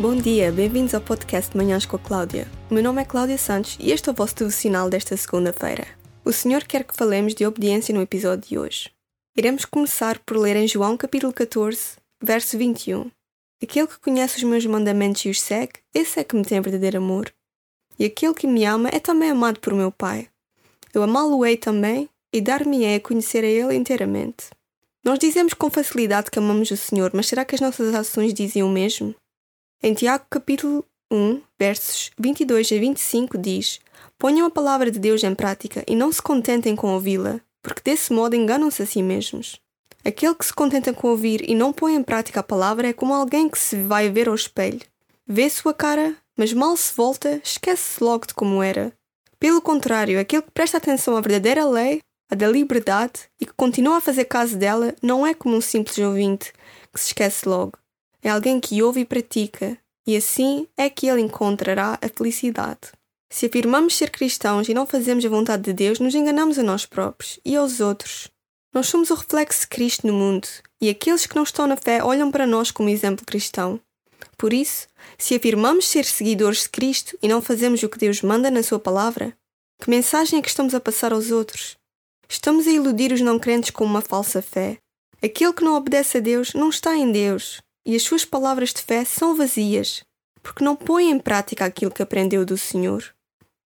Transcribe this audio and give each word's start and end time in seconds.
Bom 0.00 0.16
dia, 0.16 0.50
bem-vindos 0.50 0.94
ao 0.94 1.00
podcast 1.02 1.54
Manhãs 1.54 1.84
com 1.84 1.96
a 1.96 1.98
Cláudia. 1.98 2.48
O 2.70 2.74
meu 2.74 2.82
nome 2.82 3.02
é 3.02 3.04
Cláudia 3.04 3.36
Santos 3.36 3.76
e 3.78 3.90
este 3.90 4.08
é 4.08 4.12
o 4.12 4.14
vosso 4.14 4.34
devocional 4.34 4.88
desta 4.88 5.14
segunda-feira. 5.14 5.86
O 6.24 6.32
Senhor 6.32 6.64
quer 6.64 6.84
que 6.84 6.96
falemos 6.96 7.34
de 7.34 7.44
obediência 7.44 7.94
no 7.94 8.00
episódio 8.00 8.48
de 8.48 8.58
hoje. 8.58 8.90
Iremos 9.36 9.66
começar 9.66 10.18
por 10.20 10.38
ler 10.38 10.56
em 10.56 10.66
João 10.66 10.96
capítulo 10.96 11.34
14, 11.34 11.96
verso 12.22 12.56
21. 12.56 13.10
Aquele 13.62 13.86
que 13.86 14.00
conhece 14.00 14.38
os 14.38 14.42
meus 14.42 14.64
mandamentos 14.64 15.22
e 15.26 15.28
os 15.28 15.38
segue, 15.38 15.74
esse 15.92 16.18
é 16.18 16.24
que 16.24 16.34
me 16.34 16.46
tem 16.46 16.62
verdadeiro 16.62 16.96
amor. 16.96 17.30
E 17.98 18.06
aquele 18.06 18.32
que 18.32 18.46
me 18.46 18.64
ama 18.64 18.88
é 18.90 18.98
também 18.98 19.30
amado 19.30 19.60
por 19.60 19.74
meu 19.74 19.92
Pai. 19.92 20.28
Eu 20.92 21.02
amá-lo-ei 21.02 21.56
também 21.56 22.08
e 22.32 22.40
dar-me-ei 22.40 22.96
a 22.96 23.00
conhecer 23.00 23.44
a 23.44 23.46
Ele 23.46 23.74
inteiramente. 23.74 24.46
Nós 25.04 25.18
dizemos 25.18 25.54
com 25.54 25.70
facilidade 25.70 26.30
que 26.30 26.38
amamos 26.38 26.70
o 26.70 26.76
Senhor, 26.76 27.10
mas 27.14 27.26
será 27.26 27.44
que 27.44 27.54
as 27.54 27.60
nossas 27.60 27.94
ações 27.94 28.34
dizem 28.34 28.62
o 28.62 28.68
mesmo? 28.68 29.14
Em 29.82 29.94
Tiago 29.94 30.26
capítulo 30.28 30.84
1, 31.10 31.40
versos 31.58 32.10
22 32.18 32.72
a 32.72 32.76
25 32.76 33.38
diz: 33.38 33.80
Ponham 34.18 34.46
a 34.46 34.50
palavra 34.50 34.90
de 34.90 34.98
Deus 34.98 35.24
em 35.24 35.34
prática 35.34 35.82
e 35.86 35.96
não 35.96 36.12
se 36.12 36.20
contentem 36.20 36.76
com 36.76 36.92
ouvi-la, 36.92 37.40
porque 37.62 37.82
desse 37.84 38.12
modo 38.12 38.36
enganam-se 38.36 38.82
a 38.82 38.86
si 38.86 39.02
mesmos. 39.02 39.60
Aquele 40.04 40.34
que 40.34 40.44
se 40.44 40.52
contenta 40.52 40.92
com 40.92 41.08
ouvir 41.08 41.48
e 41.48 41.54
não 41.54 41.72
põe 41.72 41.94
em 41.94 42.02
prática 42.02 42.40
a 42.40 42.44
palavra 42.44 42.88
é 42.88 42.92
como 42.92 43.14
alguém 43.14 43.48
que 43.48 43.58
se 43.58 43.82
vai 43.82 44.10
ver 44.10 44.28
ao 44.28 44.34
espelho. 44.34 44.80
Vê 45.26 45.48
sua 45.48 45.72
cara, 45.72 46.16
mas 46.36 46.52
mal 46.52 46.76
se 46.76 46.92
volta, 46.94 47.40
esquece-se 47.44 48.02
logo 48.02 48.26
de 48.26 48.34
como 48.34 48.62
era. 48.62 48.92
Pelo 49.40 49.60
contrário, 49.60 50.20
aquele 50.20 50.42
que 50.42 50.50
presta 50.52 50.76
atenção 50.76 51.16
à 51.16 51.20
verdadeira 51.20 51.64
lei, 51.64 52.00
a 52.30 52.36
da 52.36 52.46
liberdade, 52.46 53.22
e 53.40 53.46
que 53.46 53.52
continua 53.54 53.96
a 53.96 54.00
fazer 54.00 54.26
caso 54.26 54.56
dela, 54.56 54.94
não 55.02 55.26
é 55.26 55.34
como 55.34 55.56
um 55.56 55.60
simples 55.60 55.98
ouvinte 55.98 56.52
que 56.92 57.00
se 57.00 57.08
esquece 57.08 57.48
logo 57.48 57.80
é 58.22 58.28
alguém 58.28 58.60
que 58.60 58.82
ouve 58.82 59.00
e 59.00 59.04
pratica, 59.04 59.76
e 60.06 60.16
assim 60.16 60.66
é 60.76 60.90
que 60.90 61.06
ele 61.06 61.20
encontrará 61.20 61.98
a 62.00 62.08
felicidade. 62.08 62.92
Se 63.30 63.46
afirmamos 63.46 63.96
ser 63.96 64.10
cristãos 64.10 64.68
e 64.68 64.74
não 64.74 64.86
fazemos 64.86 65.24
a 65.24 65.28
vontade 65.28 65.62
de 65.62 65.72
Deus, 65.72 66.00
nos 66.00 66.14
enganamos 66.14 66.58
a 66.58 66.62
nós 66.62 66.84
próprios 66.84 67.38
e 67.44 67.54
aos 67.56 67.80
outros. 67.80 68.28
Nós 68.74 68.88
somos 68.88 69.10
o 69.10 69.14
reflexo 69.14 69.62
de 69.62 69.68
Cristo 69.68 70.06
no 70.06 70.12
mundo, 70.12 70.48
e 70.80 70.88
aqueles 70.88 71.26
que 71.26 71.36
não 71.36 71.42
estão 71.42 71.66
na 71.66 71.76
fé 71.76 72.02
olham 72.02 72.30
para 72.30 72.46
nós 72.46 72.70
como 72.70 72.88
exemplo 72.88 73.24
cristão. 73.24 73.80
Por 74.36 74.52
isso, 74.52 74.86
se 75.16 75.34
afirmamos 75.34 75.86
ser 75.86 76.04
seguidores 76.04 76.62
de 76.62 76.70
Cristo 76.70 77.16
e 77.22 77.28
não 77.28 77.40
fazemos 77.40 77.82
o 77.82 77.88
que 77.88 77.98
Deus 77.98 78.22
manda 78.22 78.50
na 78.50 78.62
Sua 78.62 78.78
palavra, 78.78 79.36
que 79.80 79.88
mensagem 79.88 80.38
é 80.38 80.42
que 80.42 80.48
estamos 80.48 80.74
a 80.74 80.80
passar 80.80 81.12
aos 81.12 81.30
outros? 81.30 81.76
Estamos 82.28 82.66
a 82.66 82.70
iludir 82.70 83.12
os 83.12 83.20
não 83.22 83.38
crentes 83.38 83.70
com 83.70 83.84
uma 83.84 84.02
falsa 84.02 84.42
fé. 84.42 84.78
Aquele 85.22 85.54
que 85.54 85.64
não 85.64 85.74
obedece 85.74 86.18
a 86.18 86.20
Deus 86.20 86.52
não 86.52 86.68
está 86.68 86.94
em 86.96 87.10
Deus, 87.10 87.62
e 87.84 87.96
as 87.96 88.02
suas 88.02 88.24
palavras 88.24 88.74
de 88.74 88.82
fé 88.82 89.04
são 89.04 89.34
vazias, 89.34 90.04
porque 90.42 90.62
não 90.62 90.76
põe 90.76 91.10
em 91.10 91.18
prática 91.18 91.64
aquilo 91.64 91.90
que 91.90 92.02
aprendeu 92.02 92.44
do 92.44 92.58
Senhor. 92.58 93.02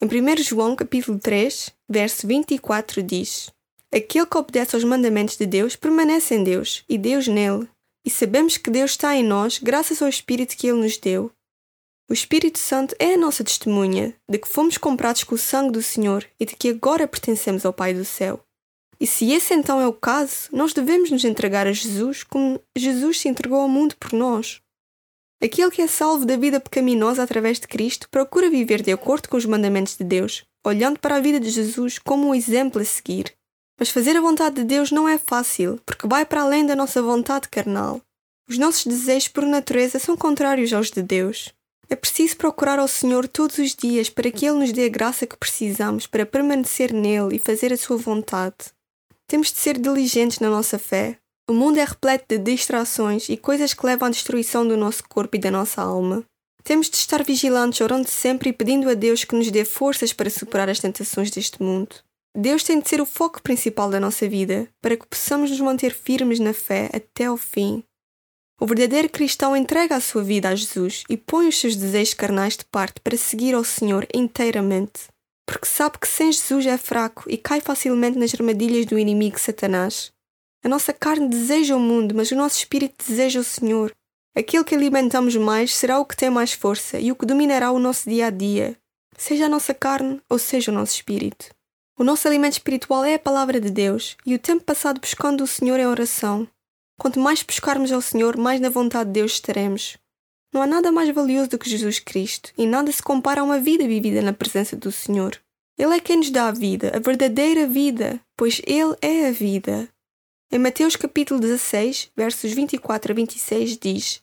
Em 0.00 0.06
1 0.06 0.42
João 0.42 0.76
capítulo 0.76 1.18
3, 1.18 1.70
verso 1.88 2.26
24 2.26 3.02
diz: 3.02 3.50
Aquele 3.92 4.26
que 4.26 4.38
obedece 4.38 4.76
aos 4.76 4.84
mandamentos 4.84 5.36
de 5.36 5.46
Deus 5.46 5.74
permanece 5.74 6.34
em 6.34 6.44
Deus 6.44 6.84
e 6.86 6.98
Deus 6.98 7.26
nele, 7.26 7.66
e 8.04 8.10
sabemos 8.10 8.58
que 8.58 8.70
Deus 8.70 8.90
está 8.90 9.16
em 9.16 9.24
nós 9.24 9.58
graças 9.58 10.02
ao 10.02 10.08
Espírito 10.08 10.56
que 10.56 10.66
ele 10.66 10.82
nos 10.82 10.98
deu. 10.98 11.32
O 12.08 12.12
Espírito 12.12 12.58
Santo 12.58 12.94
é 12.98 13.14
a 13.14 13.18
nossa 13.18 13.42
testemunha 13.42 14.14
de 14.28 14.38
que 14.38 14.48
fomos 14.48 14.76
comprados 14.76 15.24
com 15.24 15.34
o 15.34 15.38
sangue 15.38 15.72
do 15.72 15.82
Senhor 15.82 16.26
e 16.38 16.44
de 16.44 16.54
que 16.54 16.68
agora 16.68 17.08
pertencemos 17.08 17.64
ao 17.64 17.72
Pai 17.72 17.94
do 17.94 18.04
céu. 18.04 18.44
E 19.00 19.06
se 19.06 19.32
esse 19.32 19.54
então 19.54 19.80
é 19.80 19.88
o 19.88 19.92
caso, 19.92 20.48
nós 20.52 20.74
devemos 20.74 21.10
nos 21.10 21.24
entregar 21.24 21.66
a 21.66 21.72
Jesus 21.72 22.22
como 22.22 22.60
Jesus 22.76 23.20
se 23.20 23.28
entregou 23.28 23.58
ao 23.58 23.68
mundo 23.68 23.96
por 23.96 24.12
nós. 24.12 24.60
Aquele 25.42 25.70
que 25.70 25.80
é 25.80 25.86
salvo 25.86 26.26
da 26.26 26.36
vida 26.36 26.60
pecaminosa 26.60 27.22
através 27.22 27.58
de 27.58 27.66
Cristo 27.66 28.08
procura 28.10 28.50
viver 28.50 28.82
de 28.82 28.92
acordo 28.92 29.28
com 29.28 29.36
os 29.38 29.46
mandamentos 29.46 29.96
de 29.96 30.04
Deus, 30.04 30.44
olhando 30.64 30.98
para 30.98 31.16
a 31.16 31.20
vida 31.20 31.40
de 31.40 31.48
Jesus 31.48 31.98
como 31.98 32.28
um 32.28 32.34
exemplo 32.34 32.82
a 32.82 32.84
seguir. 32.84 33.34
Mas 33.78 33.88
fazer 33.88 34.14
a 34.16 34.20
vontade 34.20 34.56
de 34.56 34.64
Deus 34.64 34.90
não 34.90 35.08
é 35.08 35.18
fácil, 35.18 35.80
porque 35.84 36.06
vai 36.06 36.24
para 36.24 36.42
além 36.42 36.64
da 36.66 36.76
nossa 36.76 37.02
vontade 37.02 37.48
carnal. 37.48 38.00
Os 38.48 38.58
nossos 38.58 38.86
desejos 38.86 39.28
por 39.28 39.44
natureza 39.44 39.98
são 39.98 40.16
contrários 40.16 40.72
aos 40.72 40.90
de 40.90 41.02
Deus. 41.02 41.52
É 41.94 41.96
preciso 41.96 42.36
procurar 42.36 42.80
ao 42.80 42.88
Senhor 42.88 43.28
todos 43.28 43.56
os 43.56 43.72
dias 43.72 44.10
para 44.10 44.28
que 44.28 44.44
Ele 44.44 44.58
nos 44.58 44.72
dê 44.72 44.86
a 44.86 44.88
graça 44.88 45.28
que 45.28 45.36
precisamos 45.36 46.08
para 46.08 46.26
permanecer 46.26 46.92
nele 46.92 47.36
e 47.36 47.38
fazer 47.38 47.72
a 47.72 47.76
sua 47.76 47.96
vontade. 47.96 48.56
Temos 49.28 49.52
de 49.52 49.60
ser 49.60 49.78
diligentes 49.78 50.40
na 50.40 50.50
nossa 50.50 50.76
fé. 50.76 51.16
O 51.48 51.52
mundo 51.52 51.78
é 51.78 51.84
repleto 51.84 52.24
de 52.26 52.38
distrações 52.38 53.28
e 53.28 53.36
coisas 53.36 53.72
que 53.72 53.86
levam 53.86 54.08
à 54.08 54.10
destruição 54.10 54.66
do 54.66 54.76
nosso 54.76 55.04
corpo 55.08 55.36
e 55.36 55.38
da 55.38 55.52
nossa 55.52 55.82
alma. 55.82 56.24
Temos 56.64 56.90
de 56.90 56.96
estar 56.96 57.22
vigilantes, 57.22 57.80
orando 57.80 58.08
sempre 58.08 58.50
e 58.50 58.52
pedindo 58.52 58.90
a 58.90 58.94
Deus 58.94 59.22
que 59.22 59.36
nos 59.36 59.48
dê 59.52 59.64
forças 59.64 60.12
para 60.12 60.28
superar 60.28 60.68
as 60.68 60.80
tentações 60.80 61.30
deste 61.30 61.62
mundo. 61.62 61.94
Deus 62.36 62.64
tem 62.64 62.80
de 62.80 62.88
ser 62.88 63.00
o 63.00 63.06
foco 63.06 63.40
principal 63.40 63.88
da 63.88 64.00
nossa 64.00 64.28
vida, 64.28 64.68
para 64.82 64.96
que 64.96 65.06
possamos 65.06 65.48
nos 65.48 65.60
manter 65.60 65.94
firmes 65.94 66.40
na 66.40 66.52
fé 66.52 66.90
até 66.92 67.26
ao 67.26 67.36
fim. 67.36 67.84
O 68.60 68.66
verdadeiro 68.66 69.08
cristão 69.08 69.56
entrega 69.56 69.96
a 69.96 70.00
sua 70.00 70.22
vida 70.22 70.48
a 70.48 70.54
Jesus 70.54 71.04
e 71.08 71.16
põe 71.16 71.48
os 71.48 71.58
seus 71.60 71.76
desejos 71.76 72.14
carnais 72.14 72.56
de 72.56 72.64
parte 72.64 73.00
para 73.00 73.16
seguir 73.16 73.54
ao 73.54 73.64
Senhor 73.64 74.06
inteiramente 74.14 75.14
porque 75.46 75.66
sabe 75.66 75.98
que 75.98 76.08
sem 76.08 76.32
Jesus 76.32 76.66
é 76.66 76.78
fraco 76.78 77.24
e 77.28 77.36
cai 77.36 77.60
facilmente 77.60 78.18
nas 78.18 78.34
armadilhas 78.34 78.86
do 78.86 78.98
inimigo 78.98 79.38
Satanás. 79.38 80.12
A 80.64 80.68
nossa 80.68 80.92
carne 80.92 81.28
deseja 81.28 81.76
o 81.76 81.80
mundo, 81.80 82.14
mas 82.14 82.30
o 82.30 82.36
nosso 82.36 82.58
espírito 82.58 83.04
deseja 83.06 83.40
o 83.40 83.44
Senhor. 83.44 83.92
Aquilo 84.36 84.64
que 84.64 84.74
alimentamos 84.74 85.36
mais 85.36 85.74
será 85.74 85.98
o 85.98 86.04
que 86.04 86.16
tem 86.16 86.30
mais 86.30 86.52
força 86.52 86.98
e 86.98 87.12
o 87.12 87.16
que 87.16 87.26
dominará 87.26 87.70
o 87.70 87.78
nosso 87.78 88.08
dia 88.08 88.26
a 88.26 88.30
dia, 88.30 88.76
seja 89.16 89.46
a 89.46 89.48
nossa 89.48 89.74
carne 89.74 90.20
ou 90.28 90.38
seja 90.38 90.72
o 90.72 90.74
nosso 90.74 90.94
espírito. 90.94 91.50
O 91.96 92.02
nosso 92.02 92.26
alimento 92.26 92.54
espiritual 92.54 93.04
é 93.04 93.14
a 93.14 93.18
palavra 93.18 93.60
de 93.60 93.70
Deus 93.70 94.16
e 94.26 94.34
o 94.34 94.38
tempo 94.38 94.64
passado 94.64 95.00
buscando 95.00 95.44
o 95.44 95.46
Senhor 95.46 95.78
em 95.78 95.86
oração. 95.86 96.48
Quanto 96.98 97.18
mais 97.18 97.42
buscarmos 97.42 97.90
ao 97.90 98.00
Senhor, 98.00 98.36
mais 98.36 98.60
na 98.60 98.70
vontade 98.70 99.10
de 99.10 99.20
Deus 99.20 99.32
estaremos. 99.32 99.96
Não 100.52 100.62
há 100.62 100.66
nada 100.66 100.92
mais 100.92 101.12
valioso 101.12 101.50
do 101.50 101.58
que 101.58 101.68
Jesus 101.68 101.98
Cristo, 101.98 102.52
e 102.56 102.66
nada 102.66 102.90
se 102.92 103.02
compara 103.02 103.40
a 103.40 103.44
uma 103.44 103.58
vida 103.58 103.86
vivida 103.86 104.22
na 104.22 104.32
presença 104.32 104.76
do 104.76 104.92
Senhor. 104.92 105.36
Ele 105.76 105.94
é 105.94 105.98
quem 105.98 106.18
nos 106.18 106.30
dá 106.30 106.46
a 106.46 106.52
vida, 106.52 106.92
a 106.94 107.00
verdadeira 107.00 107.66
vida, 107.66 108.20
pois 108.36 108.62
Ele 108.64 108.94
é 109.02 109.26
a 109.26 109.32
vida. 109.32 109.88
Em 110.52 110.58
Mateus 110.58 110.94
capítulo 110.94 111.40
16, 111.40 112.12
versos 112.16 112.52
24 112.52 113.10
a 113.10 113.14
26 113.16 113.76
diz: 113.76 114.20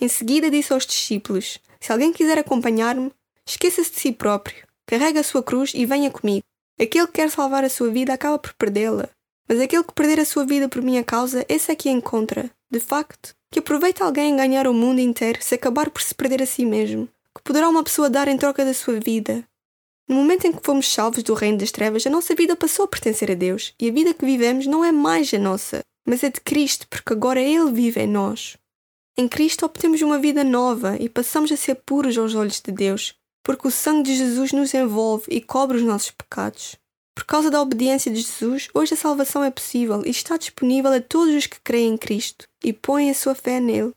Em 0.00 0.08
seguida 0.08 0.50
disse 0.50 0.72
aos 0.72 0.84
discípulos: 0.84 1.60
Se 1.80 1.92
alguém 1.92 2.12
quiser 2.12 2.36
acompanhar-me, 2.36 3.12
esqueça-se 3.46 3.92
de 3.92 4.00
si 4.00 4.10
próprio, 4.10 4.66
carregue 4.84 5.20
a 5.20 5.22
sua 5.22 5.40
cruz 5.44 5.70
e 5.72 5.86
venha 5.86 6.10
comigo. 6.10 6.42
Aquele 6.80 7.06
que 7.06 7.12
quer 7.12 7.30
salvar 7.30 7.62
a 7.64 7.68
sua 7.68 7.90
vida 7.90 8.12
acaba 8.12 8.36
por 8.36 8.52
perdê-la, 8.54 9.08
mas 9.48 9.60
aquele 9.60 9.82
que 9.82 9.94
perder 9.94 10.20
a 10.20 10.24
sua 10.24 10.44
vida 10.44 10.68
por 10.68 10.82
minha 10.82 11.02
causa, 11.02 11.44
esse 11.48 11.72
é 11.72 11.74
que 11.74 11.88
a 11.88 11.92
encontra. 11.92 12.50
De 12.70 12.78
facto, 12.78 13.34
que 13.50 13.60
aproveita 13.60 14.04
alguém 14.04 14.32
em 14.32 14.36
ganhar 14.36 14.66
o 14.66 14.74
mundo 14.74 15.00
inteiro 15.00 15.38
se 15.40 15.54
acabar 15.54 15.90
por 15.90 16.02
se 16.02 16.14
perder 16.14 16.42
a 16.42 16.46
si 16.46 16.66
mesmo? 16.66 17.08
Que 17.34 17.42
poderá 17.42 17.68
uma 17.68 17.82
pessoa 17.82 18.10
dar 18.10 18.28
em 18.28 18.36
troca 18.36 18.64
da 18.64 18.74
sua 18.74 19.00
vida? 19.00 19.42
No 20.06 20.16
momento 20.16 20.46
em 20.46 20.52
que 20.52 20.64
fomos 20.64 20.90
salvos 20.90 21.22
do 21.22 21.34
reino 21.34 21.58
das 21.58 21.70
trevas, 21.70 22.06
a 22.06 22.10
nossa 22.10 22.34
vida 22.34 22.56
passou 22.56 22.84
a 22.84 22.88
pertencer 22.88 23.30
a 23.30 23.34
Deus 23.34 23.74
e 23.78 23.88
a 23.88 23.92
vida 23.92 24.14
que 24.14 24.24
vivemos 24.24 24.66
não 24.66 24.84
é 24.84 24.90
mais 24.90 25.32
a 25.34 25.38
nossa, 25.38 25.82
mas 26.06 26.24
é 26.24 26.30
de 26.30 26.40
Cristo, 26.40 26.86
porque 26.88 27.12
agora 27.12 27.40
Ele 27.40 27.70
vive 27.70 28.00
em 28.00 28.06
nós. 28.06 28.56
Em 29.18 29.28
Cristo 29.28 29.66
obtemos 29.66 30.00
uma 30.00 30.18
vida 30.18 30.42
nova 30.42 30.96
e 30.98 31.08
passamos 31.08 31.52
a 31.52 31.56
ser 31.56 31.74
puros 31.74 32.16
aos 32.16 32.34
olhos 32.34 32.60
de 32.60 32.72
Deus, 32.72 33.14
porque 33.42 33.68
o 33.68 33.70
sangue 33.70 34.04
de 34.04 34.16
Jesus 34.16 34.52
nos 34.52 34.72
envolve 34.72 35.26
e 35.28 35.42
cobre 35.42 35.76
os 35.76 35.82
nossos 35.82 36.10
pecados. 36.10 36.76
Por 37.18 37.24
causa 37.24 37.50
da 37.50 37.60
obediência 37.60 38.12
de 38.12 38.20
Jesus, 38.20 38.68
hoje 38.72 38.94
a 38.94 38.96
salvação 38.96 39.42
é 39.42 39.50
possível 39.50 40.04
e 40.06 40.10
está 40.10 40.36
disponível 40.36 40.92
a 40.92 41.00
todos 41.00 41.34
os 41.34 41.48
que 41.48 41.58
creem 41.60 41.94
em 41.94 41.96
Cristo 41.96 42.46
e 42.62 42.72
põem 42.72 43.10
a 43.10 43.14
sua 43.14 43.34
fé 43.34 43.58
nele. 43.58 43.92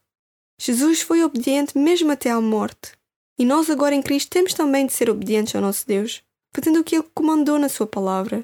Jesus 0.60 1.04
foi 1.04 1.24
obediente 1.24 1.78
mesmo 1.78 2.12
até 2.12 2.32
à 2.32 2.42
morte. 2.42 2.94
E 3.38 3.46
nós 3.46 3.70
agora 3.70 3.94
em 3.94 4.02
Cristo 4.02 4.32
temos 4.32 4.56
também 4.56 4.88
de 4.88 4.94
ser 4.94 5.08
obedientes 5.08 5.54
ao 5.54 5.62
nosso 5.62 5.86
Deus, 5.86 6.24
fazendo 6.52 6.80
o 6.80 6.84
que 6.84 6.96
Ele 6.96 7.06
comandou 7.14 7.60
na 7.60 7.70
Sua 7.70 7.86
palavra. 7.86 8.44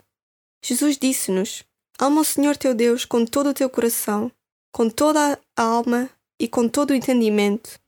Jesus 0.63 0.95
disse-nos: 0.95 1.63
Ama 1.97 2.21
o 2.21 2.23
Senhor 2.23 2.55
teu 2.55 2.75
Deus 2.75 3.03
com 3.03 3.25
todo 3.25 3.49
o 3.49 3.55
teu 3.55 3.71
coração, 3.71 4.31
com 4.71 4.87
toda 4.91 5.39
a 5.55 5.61
alma 5.63 6.07
e 6.39 6.47
com 6.47 6.69
todo 6.69 6.91
o 6.91 6.95
entendimento. 6.95 7.79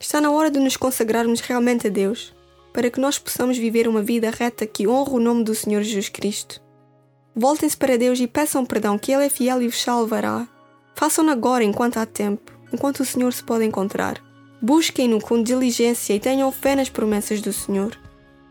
Está 0.00 0.20
na 0.20 0.32
hora 0.32 0.50
de 0.50 0.58
nos 0.58 0.76
consagrarmos 0.76 1.38
realmente 1.38 1.86
a 1.86 1.90
Deus 1.90 2.34
para 2.72 2.90
que 2.90 3.00
nós 3.00 3.18
possamos 3.18 3.58
viver 3.58 3.86
uma 3.86 4.02
vida 4.02 4.30
reta 4.30 4.66
que 4.66 4.88
honre 4.88 5.12
o 5.12 5.20
nome 5.20 5.44
do 5.44 5.54
Senhor 5.54 5.82
Jesus 5.82 6.08
Cristo. 6.08 6.60
Voltem-se 7.34 7.76
para 7.76 7.98
Deus 7.98 8.20
e 8.20 8.26
peçam 8.26 8.64
perdão, 8.64 8.98
que 8.98 9.12
Ele 9.12 9.26
é 9.26 9.28
fiel 9.28 9.62
e 9.62 9.68
vos 9.68 9.80
salvará. 9.80 10.46
Façam-no 10.94 11.30
agora, 11.30 11.64
enquanto 11.64 11.98
há 11.98 12.06
tempo, 12.06 12.52
enquanto 12.72 13.00
o 13.00 13.04
Senhor 13.04 13.32
se 13.32 13.42
pode 13.42 13.64
encontrar. 13.64 14.22
Busquem-no 14.60 15.20
com 15.20 15.42
diligência 15.42 16.14
e 16.14 16.20
tenham 16.20 16.52
fé 16.52 16.76
nas 16.76 16.88
promessas 16.88 17.40
do 17.40 17.52
Senhor. 17.52 17.98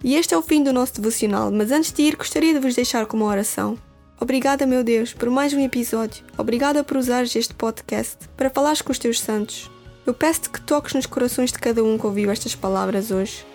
E 0.03 0.15
este 0.15 0.33
é 0.33 0.37
o 0.37 0.41
fim 0.41 0.63
do 0.63 0.73
nosso 0.73 0.95
devocional, 0.95 1.51
mas 1.51 1.71
antes 1.71 1.91
de 1.91 2.01
ir, 2.01 2.15
gostaria 2.15 2.53
de 2.53 2.59
vos 2.59 2.75
deixar 2.75 3.05
com 3.05 3.17
uma 3.17 3.27
oração. 3.27 3.77
Obrigada, 4.19 4.65
meu 4.65 4.83
Deus, 4.83 5.13
por 5.13 5.29
mais 5.29 5.53
um 5.53 5.59
episódio. 5.59 6.23
Obrigada 6.37 6.83
por 6.83 6.97
usares 6.97 7.35
este 7.35 7.53
podcast 7.53 8.17
para 8.35 8.49
falares 8.49 8.81
com 8.81 8.91
os 8.91 8.99
teus 8.99 9.19
santos. 9.19 9.69
Eu 10.05 10.13
peço-te 10.13 10.49
que 10.49 10.61
toques 10.61 10.95
nos 10.95 11.05
corações 11.05 11.51
de 11.51 11.59
cada 11.59 11.83
um 11.83 11.97
que 11.97 12.05
ouviu 12.05 12.31
estas 12.31 12.55
palavras 12.55 13.11
hoje 13.11 13.45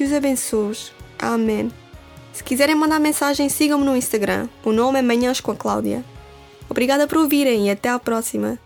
que 0.00 0.04
os 0.04 0.14
abençoe. 0.14 0.74
Amém. 1.18 1.70
Se 2.32 2.42
quiserem 2.42 2.74
mandar 2.74 2.98
mensagem, 2.98 3.50
sigam-me 3.50 3.84
no 3.84 3.94
Instagram. 3.94 4.48
O 4.64 4.72
nome 4.72 4.98
é 4.98 5.02
Manhãs 5.02 5.42
com 5.42 5.50
a 5.50 5.54
Cláudia. 5.54 6.02
Obrigada 6.70 7.06
por 7.06 7.18
ouvirem 7.18 7.66
e 7.66 7.70
até 7.70 7.90
à 7.90 7.98
próxima. 7.98 8.58